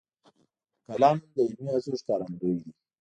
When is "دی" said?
2.61-2.71